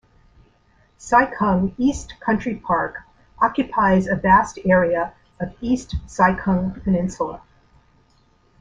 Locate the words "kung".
1.27-1.75, 6.33-6.71